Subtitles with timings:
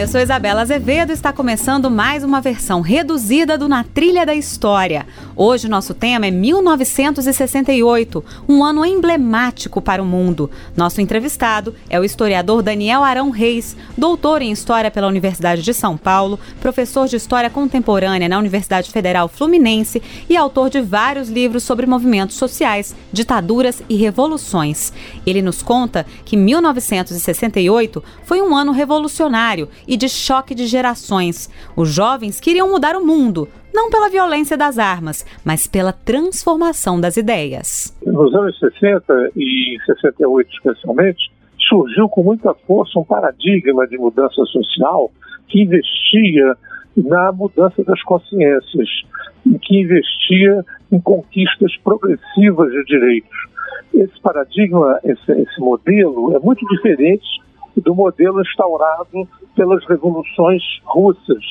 [0.00, 4.34] Eu sou Isabela Azevedo e está começando mais uma versão reduzida do Na Trilha da
[4.34, 5.06] História.
[5.36, 10.50] Hoje o nosso tema é 1968, um ano emblemático para o mundo.
[10.74, 15.98] Nosso entrevistado é o historiador Daniel Arão Reis, doutor em História pela Universidade de São
[15.98, 21.84] Paulo, professor de História Contemporânea na Universidade Federal Fluminense e autor de vários livros sobre
[21.84, 24.94] movimentos sociais, ditaduras e revoluções.
[25.26, 31.50] Ele nos conta que 1968 foi um ano revolucionário e de choque de gerações.
[31.76, 37.16] Os jovens queriam mudar o mundo, não pela violência das armas, mas pela transformação das
[37.16, 37.92] ideias.
[38.06, 41.32] Nos anos 60 e 68 especialmente,
[41.68, 45.10] surgiu com muita força um paradigma de mudança social
[45.48, 46.56] que investia
[46.96, 48.88] na mudança das consciências
[49.44, 53.38] e que investia em conquistas progressivas de direitos.
[53.92, 57.40] Esse paradigma, esse, esse modelo, é muito diferente
[57.76, 61.44] do modelo instaurado pelas revoluções russas,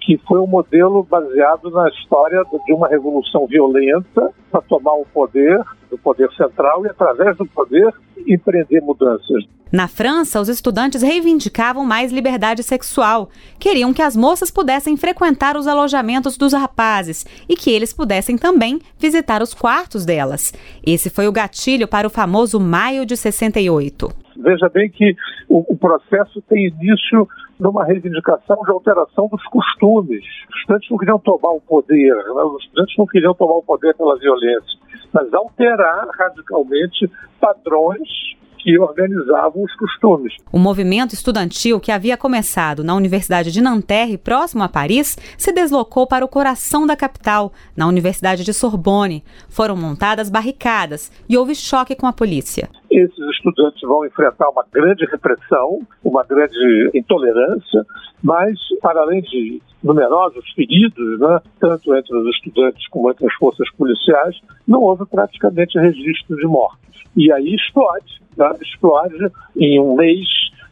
[0.00, 5.62] que foi um modelo baseado na história de uma revolução violenta para tomar o poder,
[5.90, 7.92] do poder central, e através do poder
[8.26, 9.44] empreender mudanças.
[9.72, 13.30] Na França, os estudantes reivindicavam mais liberdade sexual.
[13.56, 18.80] Queriam que as moças pudessem frequentar os alojamentos dos rapazes e que eles pudessem também
[18.98, 20.52] visitar os quartos delas.
[20.84, 24.10] Esse foi o gatilho para o famoso Maio de 68.
[24.40, 25.14] Veja bem que
[25.48, 30.24] o, o processo tem início numa reivindicação de alteração dos costumes.
[30.48, 32.42] Os estudantes não queriam tomar o poder, né?
[32.42, 34.78] os estudantes não queriam tomar o poder pela violência,
[35.12, 38.08] mas alterar radicalmente padrões
[38.62, 40.34] que organizavam os costumes.
[40.52, 46.06] O movimento estudantil que havia começado na Universidade de Nanterre, próximo a Paris, se deslocou
[46.06, 49.24] para o coração da capital, na Universidade de Sorbonne.
[49.48, 52.68] Foram montadas barricadas e houve choque com a polícia.
[52.90, 57.86] Esses estudantes vão enfrentar uma grande repressão, uma grande intolerância,
[58.22, 63.68] mas, para além de numerosos feridos, né, tanto entre os estudantes como entre as forças
[63.78, 66.78] policiais, não houve praticamente registro de mortos.
[67.16, 70.26] E aí explode, né, explode em um mês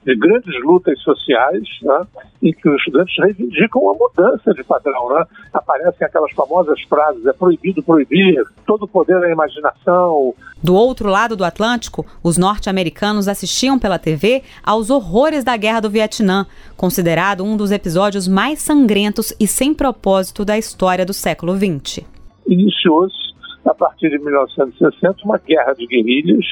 [0.05, 2.07] de grandes lutas sociais, né,
[2.43, 5.11] em que os estudantes reivindicam uma mudança de padrão.
[5.11, 5.25] Né?
[5.53, 10.35] Aparecem aquelas famosas frases: é proibido proibir, todo poder é imaginação.
[10.63, 15.91] Do outro lado do Atlântico, os norte-americanos assistiam pela TV aos horrores da Guerra do
[15.91, 22.05] Vietnã, considerado um dos episódios mais sangrentos e sem propósito da história do século XX.
[22.47, 23.28] Iniciou-se
[23.69, 26.45] a partir de 1960, uma guerra de guerrilhas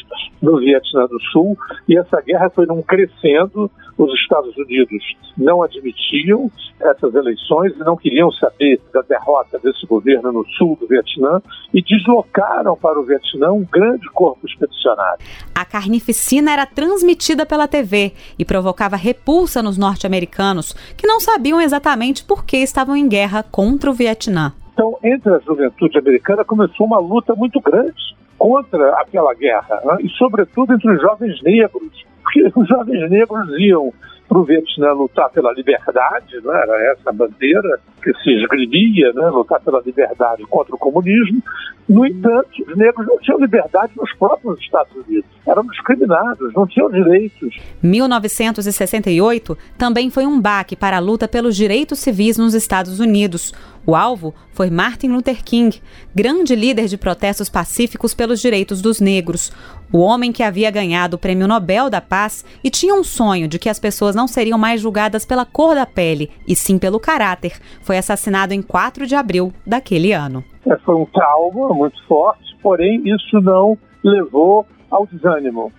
[0.42, 1.56] no Vietnã do Sul,
[1.88, 3.70] e essa guerra foi num crescendo.
[3.96, 5.02] Os Estados Unidos
[5.38, 10.86] não admitiam essas eleições e não queriam saber da derrota desse governo no sul do
[10.86, 11.40] Vietnã
[11.72, 15.24] e deslocaram para o Vietnã um grande corpo expedicionário.
[15.54, 22.22] A carnificina era transmitida pela TV e provocava repulsa nos norte-americanos, que não sabiam exatamente
[22.22, 24.52] por que estavam em guerra contra o Vietnã.
[24.76, 29.96] Então, entre a juventude americana começou uma luta muito grande contra aquela guerra, né?
[30.02, 33.90] e sobretudo entre os jovens negros, porque os jovens negros iam
[34.28, 36.60] para o Vietnã lutar pela liberdade, né?
[36.62, 39.30] era essa bandeira que se esgrimia, né?
[39.30, 41.42] lutar pela liberdade contra o comunismo.
[41.88, 46.90] No entanto, os negros não tinham liberdade nos próprios Estados Unidos, eram discriminados, não tinham
[46.90, 47.56] direitos.
[47.82, 53.54] 1968 também foi um baque para a luta pelos direitos civis nos Estados Unidos.
[53.86, 55.80] O alvo foi Martin Luther King,
[56.12, 59.52] grande líder de protestos pacíficos pelos direitos dos negros.
[59.92, 63.60] O homem que havia ganhado o Prêmio Nobel da Paz e tinha um sonho de
[63.60, 67.52] que as pessoas não seriam mais julgadas pela cor da pele, e sim pelo caráter,
[67.80, 70.42] foi assassinado em 4 de abril daquele ano.
[70.66, 75.70] É, foi um trauma muito forte, porém isso não levou ao desânimo.